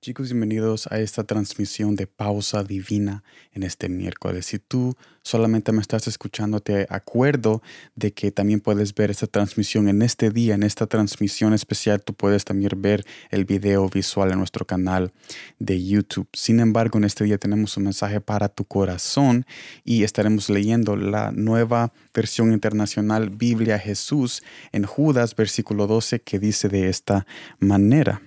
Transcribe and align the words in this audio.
Chicos, 0.00 0.28
bienvenidos 0.28 0.86
a 0.92 1.00
esta 1.00 1.24
transmisión 1.24 1.96
de 1.96 2.06
pausa 2.06 2.62
divina 2.62 3.24
en 3.52 3.64
este 3.64 3.88
miércoles. 3.88 4.46
Si 4.46 4.60
tú 4.60 4.94
solamente 5.22 5.72
me 5.72 5.80
estás 5.80 6.06
escuchando, 6.06 6.60
te 6.60 6.86
acuerdo 6.88 7.62
de 7.96 8.12
que 8.12 8.30
también 8.30 8.60
puedes 8.60 8.94
ver 8.94 9.10
esta 9.10 9.26
transmisión 9.26 9.88
en 9.88 10.02
este 10.02 10.30
día, 10.30 10.54
en 10.54 10.62
esta 10.62 10.86
transmisión 10.86 11.52
especial. 11.52 12.00
Tú 12.00 12.14
puedes 12.14 12.44
también 12.44 12.80
ver 12.80 13.04
el 13.30 13.44
video 13.44 13.88
visual 13.88 14.30
en 14.30 14.38
nuestro 14.38 14.64
canal 14.64 15.12
de 15.58 15.84
YouTube. 15.84 16.28
Sin 16.32 16.60
embargo, 16.60 16.98
en 16.98 17.04
este 17.04 17.24
día 17.24 17.36
tenemos 17.36 17.76
un 17.76 17.82
mensaje 17.82 18.20
para 18.20 18.48
tu 18.48 18.64
corazón 18.64 19.46
y 19.84 20.04
estaremos 20.04 20.48
leyendo 20.48 20.94
la 20.94 21.32
nueva 21.32 21.92
versión 22.14 22.52
internacional 22.52 23.30
Biblia 23.30 23.80
Jesús 23.80 24.44
en 24.70 24.84
Judas, 24.84 25.34
versículo 25.34 25.88
12, 25.88 26.20
que 26.20 26.38
dice 26.38 26.68
de 26.68 26.88
esta 26.88 27.26
manera. 27.58 28.22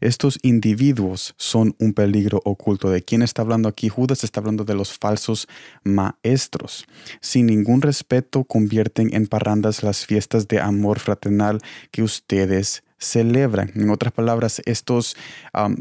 Estos 0.00 0.38
individuos 0.42 1.34
son 1.36 1.74
un 1.78 1.92
peligro 1.92 2.40
oculto. 2.44 2.90
¿De 2.90 3.02
quién 3.02 3.22
está 3.22 3.42
hablando 3.42 3.68
aquí? 3.68 3.88
Judas 3.88 4.24
está 4.24 4.40
hablando 4.40 4.64
de 4.64 4.74
los 4.74 4.96
falsos 4.96 5.48
maestros. 5.84 6.86
Sin 7.20 7.46
ningún 7.46 7.82
respeto 7.82 8.44
convierten 8.44 9.14
en 9.14 9.26
parrandas 9.26 9.82
las 9.82 10.06
fiestas 10.06 10.48
de 10.48 10.60
amor 10.60 10.98
fraternal 10.98 11.60
que 11.90 12.02
ustedes 12.02 12.82
celebran. 12.98 13.70
En 13.74 13.90
otras 13.90 14.12
palabras, 14.12 14.62
estos 14.64 15.16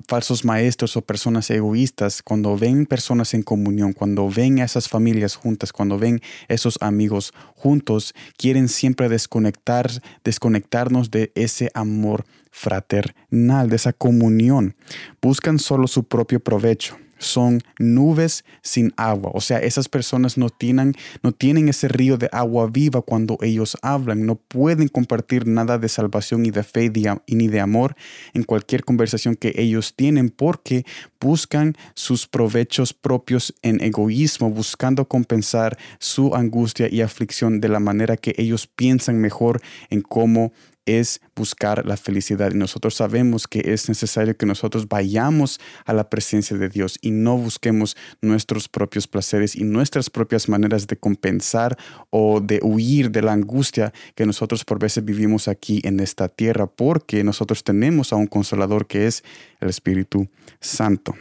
falsos 0.07 0.43
maestros 0.43 0.97
o 0.97 1.01
personas 1.01 1.49
egoístas, 1.49 2.21
cuando 2.21 2.57
ven 2.57 2.85
personas 2.85 3.33
en 3.33 3.43
comunión, 3.43 3.93
cuando 3.93 4.29
ven 4.29 4.59
a 4.59 4.65
esas 4.65 4.89
familias 4.89 5.35
juntas, 5.35 5.71
cuando 5.71 5.97
ven 5.97 6.21
esos 6.47 6.77
amigos 6.81 7.33
juntos, 7.55 8.13
quieren 8.37 8.67
siempre 8.67 9.09
desconectar, 9.09 9.89
desconectarnos 10.23 11.11
de 11.11 11.31
ese 11.35 11.71
amor 11.73 12.25
fraternal, 12.51 13.69
de 13.69 13.75
esa 13.75 13.93
comunión. 13.93 14.75
Buscan 15.21 15.59
solo 15.59 15.87
su 15.87 16.05
propio 16.05 16.39
provecho 16.39 16.97
son 17.17 17.61
nubes 17.79 18.43
sin 18.61 18.93
agua. 18.97 19.31
O 19.33 19.41
sea, 19.41 19.59
esas 19.59 19.89
personas 19.89 20.37
no 20.37 20.49
tienen, 20.49 20.93
no 21.23 21.31
tienen 21.31 21.69
ese 21.69 21.87
río 21.87 22.17
de 22.17 22.29
agua 22.31 22.67
viva 22.67 23.01
cuando 23.01 23.37
ellos 23.41 23.77
hablan. 23.81 24.25
No 24.25 24.35
pueden 24.35 24.87
compartir 24.87 25.47
nada 25.47 25.77
de 25.77 25.89
salvación 25.89 26.45
y 26.45 26.51
de 26.51 26.63
fe 26.63 26.91
ni 27.27 27.47
de 27.47 27.59
amor 27.59 27.95
en 28.33 28.43
cualquier 28.43 28.83
conversación 28.83 29.35
que 29.35 29.53
ellos 29.57 29.93
tienen 29.95 30.29
porque 30.29 30.85
buscan 31.19 31.75
sus 31.93 32.27
provechos 32.27 32.93
propios 32.93 33.53
en 33.61 33.81
egoísmo, 33.81 34.49
buscando 34.49 35.07
compensar 35.07 35.77
su 35.99 36.35
angustia 36.35 36.87
y 36.91 37.01
aflicción 37.01 37.59
de 37.59 37.69
la 37.69 37.79
manera 37.79 38.17
que 38.17 38.35
ellos 38.37 38.67
piensan 38.67 39.19
mejor 39.19 39.61
en 39.89 40.01
cómo 40.01 40.51
es 40.85 41.21
buscar 41.35 41.85
la 41.85 41.97
felicidad. 41.97 42.51
Y 42.51 42.57
nosotros 42.57 42.95
sabemos 42.95 43.47
que 43.47 43.61
es 43.73 43.89
necesario 43.89 44.37
que 44.37 44.45
nosotros 44.45 44.87
vayamos 44.87 45.59
a 45.85 45.93
la 45.93 46.09
presencia 46.09 46.57
de 46.57 46.69
Dios 46.69 46.97
y 47.01 47.11
no 47.11 47.37
busquemos 47.37 47.97
nuestros 48.21 48.67
propios 48.67 49.07
placeres 49.07 49.55
y 49.55 49.63
nuestras 49.63 50.09
propias 50.09 50.47
maneras 50.49 50.87
de 50.87 50.97
compensar 50.97 51.77
o 52.09 52.39
de 52.39 52.59
huir 52.63 53.11
de 53.11 53.21
la 53.21 53.33
angustia 53.33 53.93
que 54.15 54.25
nosotros 54.25 54.63
por 54.63 54.79
veces 54.79 55.03
vivimos 55.03 55.47
aquí 55.47 55.81
en 55.83 55.99
esta 55.99 56.29
tierra, 56.29 56.67
porque 56.67 57.23
nosotros 57.23 57.63
tenemos 57.63 58.13
a 58.13 58.15
un 58.15 58.27
consolador 58.27 58.87
que 58.87 59.07
es 59.07 59.23
el 59.59 59.69
Espíritu 59.69 60.27
Santo. 60.59 61.15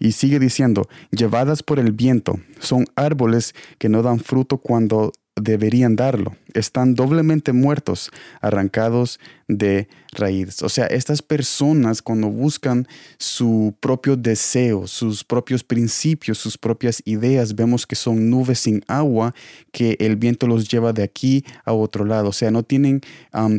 Y 0.00 0.12
sigue 0.12 0.38
diciendo, 0.38 0.88
llevadas 1.10 1.62
por 1.62 1.80
el 1.80 1.92
viento, 1.92 2.38
son 2.60 2.84
árboles 2.94 3.54
que 3.78 3.88
no 3.88 4.02
dan 4.02 4.20
fruto 4.20 4.58
cuando 4.58 5.12
deberían 5.40 5.96
darlo. 5.96 6.36
Están 6.54 6.94
doblemente 6.94 7.52
muertos, 7.52 8.10
arrancados 8.40 9.20
de 9.48 9.88
raíces. 10.12 10.62
O 10.62 10.68
sea, 10.68 10.86
estas 10.86 11.22
personas 11.22 12.02
cuando 12.02 12.28
buscan 12.28 12.86
su 13.18 13.74
propio 13.80 14.16
deseo, 14.16 14.86
sus 14.86 15.24
propios 15.24 15.64
principios, 15.64 16.38
sus 16.38 16.56
propias 16.58 17.02
ideas, 17.04 17.54
vemos 17.54 17.86
que 17.86 17.96
son 17.96 18.30
nubes 18.30 18.60
sin 18.60 18.82
agua 18.88 19.34
que 19.72 19.96
el 20.00 20.16
viento 20.16 20.46
los 20.46 20.68
lleva 20.68 20.92
de 20.92 21.02
aquí 21.02 21.44
a 21.64 21.72
otro 21.72 22.04
lado. 22.04 22.28
O 22.28 22.32
sea, 22.32 22.50
no 22.50 22.62
tienen 22.62 23.00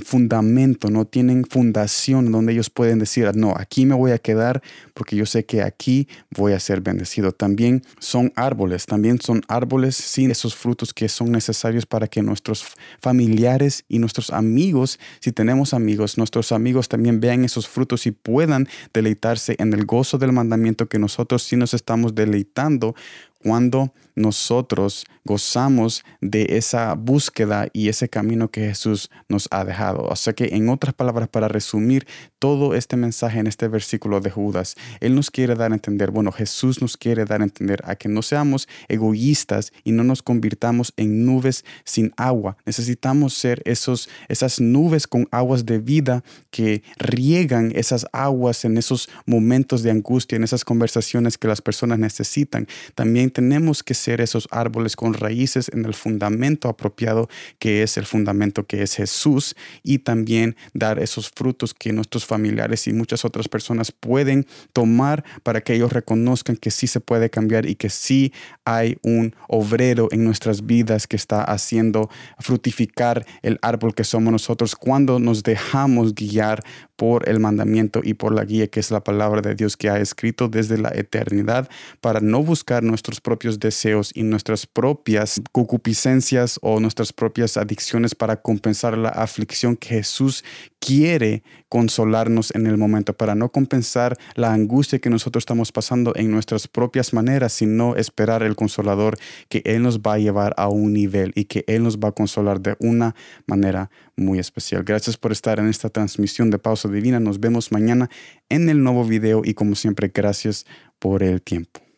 fundamento, 0.03 0.89
no 0.89 1.06
tienen 1.06 1.44
fundación 1.45 2.31
donde 2.31 2.53
ellos 2.53 2.69
pueden 2.69 3.00
decir, 3.00 3.25
ah, 3.28 3.31
no, 3.34 3.53
aquí 3.57 3.85
me 3.85 3.95
voy 3.95 4.12
a 4.12 4.18
quedar 4.18 4.62
porque 4.94 5.16
yo 5.16 5.25
sé 5.25 5.45
que 5.45 5.62
aquí 5.62 6.07
voy 6.31 6.53
a 6.53 6.59
ser 6.59 6.81
bendecido. 6.81 7.31
También 7.31 7.84
son 8.00 8.31
árboles, 8.35 8.85
también 8.85 9.19
son 9.22 9.41
árboles 9.47 9.95
sin 9.95 10.31
esos 10.31 10.56
frutos 10.56 10.94
que 10.94 11.09
son 11.09 11.31
necesarios 11.31 11.69
para 11.85 12.07
que 12.07 12.22
nuestros 12.22 12.66
familiares 13.00 13.85
y 13.88 14.00
nuestros 14.00 14.31
amigos, 14.31 15.00
si 15.19 15.31
tenemos 15.31 15.74
amigos, 15.74 16.18
nuestros 16.18 16.52
amigos 16.52 16.90
también 16.90 17.19
vean 17.19 17.44
esos 17.46 17.68
frutos 17.68 18.06
y 18.06 18.12
puedan 18.12 18.68
deleitarse 18.94 19.56
en 19.59 19.74
el 19.74 19.85
gozo 19.85 20.18
del 20.18 20.31
mandamiento 20.31 20.88
que 20.88 21.00
nosotros 21.00 21.44
sí 21.44 21.56
nos 21.56 21.74
estamos 21.74 22.16
deleitando 22.16 22.96
cuando 23.44 23.94
nosotros 24.16 25.05
gozamos 25.23 26.03
de 26.22 26.57
esa 26.57 26.94
búsqueda 26.95 27.67
y 27.72 27.88
ese 27.88 28.09
camino 28.09 28.50
que 28.51 28.67
Jesús 28.67 29.09
nos 29.29 29.47
ha 29.51 29.63
dejado. 29.63 30.03
O 30.03 30.16
sea 30.16 30.33
que 30.33 30.50
en 30.55 30.69
otras 30.69 30.94
palabras, 30.94 31.29
para 31.29 31.47
resumir 31.47 32.05
todo 32.39 32.73
este 32.73 32.97
mensaje 32.97 33.39
en 33.39 33.47
este 33.47 33.67
versículo 33.67 34.19
de 34.19 34.31
Judas, 34.31 34.75
Él 35.00 35.16
nos 35.16 35.31
quiere 35.31 35.55
dar 35.55 35.72
a 35.72 35.75
entender, 35.75 36.11
bueno, 36.11 36.31
Jesús 36.31 36.81
nos 36.81 36.97
quiere 36.97 37.25
dar 37.25 37.41
a 37.41 37.45
entender 37.45 37.81
a 37.85 37.95
que 37.95 38.09
no 38.09 38.22
seamos 38.22 38.67
egoístas 38.88 39.71
y 39.83 39.91
no 39.91 40.03
nos 40.03 40.21
convirtamos 40.21 40.94
en 40.97 41.25
nubes 41.25 41.63
sin 41.85 42.11
agua. 42.17 42.57
Necesitamos 42.66 43.33
ser 43.33 43.61
esos, 43.66 44.09
esas 44.27 44.59
nubes 44.59 45.07
con 45.07 45.27
aguas 45.31 45.66
de 45.66 45.79
vida 45.79 46.23
que 46.50 46.83
riegan 46.97 47.71
esas 47.75 48.06
aguas 48.11 48.66
en 48.66 48.77
esos 48.77 49.09
momentos 49.25 49.83
de 49.83 49.91
angustia, 49.91 50.35
en 50.35 50.44
esas 50.44 50.66
conversaciones 50.66 51.38
que 51.38 51.47
las 51.47 51.61
personas 51.61 52.00
necesitan. 52.00 52.67
También 52.95 53.28
tenemos 53.29 53.84
que 53.84 53.94
ser 53.94 54.22
esos 54.22 54.47
árboles 54.51 54.95
con 54.95 55.13
raíces 55.13 55.69
en 55.73 55.85
el 55.85 55.94
fundamento 55.94 56.69
apropiado 56.69 57.29
que 57.59 57.84
es 57.84 57.97
el 57.97 58.06
fundamento 58.06 58.66
que 58.66 58.81
es 58.81 58.95
Jesús 58.95 59.56
y 59.84 60.00
también 60.00 60.56
dar 60.73 61.00
esos 61.00 61.29
frutos 61.29 61.73
que 61.73 61.94
nuestros 61.94 62.25
familiares 62.25 62.88
y 62.88 62.94
muchas 62.94 63.25
otras 63.25 63.47
personas 63.47 63.91
pueden 63.91 64.45
tomar 64.73 65.23
para 65.44 65.62
que 65.62 65.73
ellos 65.73 65.91
reconozcan 65.91 66.56
que 66.56 66.72
sí 66.72 66.88
se 66.88 67.00
puede 67.00 67.29
cambiar 67.29 67.66
y 67.66 67.75
que 67.75 67.89
sí 67.89 68.34
hay 68.66 68.97
un 69.01 69.35
obrero 69.47 70.07
en 70.12 70.23
nuestras 70.23 70.66
vidas 70.66 71.07
que 71.07 71.16
está 71.16 71.44
haciendo 71.44 72.09
frutificar 72.39 73.25
el 73.41 73.59
árbol 73.62 73.95
que 73.95 74.03
somos 74.03 74.31
nosotros 74.31 74.75
cuando 74.75 75.19
nos 75.19 75.44
dejamos 75.44 76.13
guiar 76.13 76.63
por 76.95 77.29
el 77.29 77.39
mandamiento 77.39 78.01
y 78.03 78.13
por 78.13 78.34
la 78.34 78.44
guía 78.44 78.68
que 78.68 78.79
es 78.79 78.91
la 78.91 79.03
palabra 79.03 79.41
de 79.41 79.56
Dios 79.56 79.78
que 79.78 79.89
ha 79.89 80.00
escrito 80.00 80.50
desde 80.50 80.78
la 80.78 80.89
eternidad 80.89 81.69
para 82.01 82.19
no 82.19 82.44
buscar 82.44 82.84
propios 83.19 83.59
deseos 83.59 84.12
y 84.13 84.24
nuestras 84.24 84.66
propias 84.66 85.41
concupiscencias 85.52 86.59
o 86.62 86.80
nuestras 86.80 87.13
propias 87.13 87.57
adicciones 87.57 88.16
para 88.16 88.41
compensar 88.41 88.97
la 88.97 89.09
aflicción 89.09 89.75
que 89.75 89.90
Jesús 89.90 90.44
quiere 90.80 91.44
consolarnos 91.68 92.53
en 92.56 92.68
el 92.68 92.78
momento, 92.78 93.13
para 93.13 93.35
no 93.35 93.52
compensar 93.52 94.18
la 94.35 94.53
angustia 94.53 95.00
que 95.00 95.09
nosotros 95.09 95.44
estamos 95.44 95.72
pasando 95.72 96.13
en 96.16 96.31
nuestras 96.31 96.68
propias 96.68 97.13
maneras, 97.13 97.53
sino 97.53 97.96
esperar 97.96 98.44
el 98.44 98.56
consolador 98.56 99.18
que 99.50 99.62
Él 99.66 99.84
nos 99.84 100.00
va 100.00 100.13
a 100.13 100.18
llevar 100.19 100.53
a 100.57 100.68
un 100.68 100.94
nivel 100.94 101.31
y 101.36 101.46
que 101.46 101.63
Él 101.68 101.84
nos 101.84 101.97
va 101.97 102.09
a 102.09 102.13
consolar 102.13 102.62
de 102.62 102.75
una 102.80 103.16
manera 103.46 103.91
muy 104.16 104.40
especial. 104.40 104.84
Gracias 104.84 105.18
por 105.18 105.31
estar 105.31 105.59
en 105.59 105.68
esta 105.68 105.90
transmisión 105.90 106.50
de 106.50 106.59
Pausa 106.59 106.90
Divina. 106.90 107.19
Nos 107.19 107.40
vemos 107.40 107.72
mañana 107.72 108.09
en 108.50 108.69
el 108.69 108.84
nuevo 108.84 109.03
video 109.06 109.41
y 109.44 109.53
como 109.53 109.75
siempre, 109.75 110.12
gracias 110.13 110.66
por 111.00 111.24
el 111.24 111.41
tiempo. 111.41 111.88